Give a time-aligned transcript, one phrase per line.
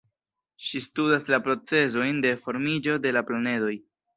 [0.67, 3.79] Ŝi studas la procezojn de formiĝo de la planedoj.